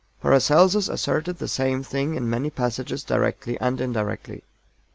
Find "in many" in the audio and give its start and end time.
2.15-2.49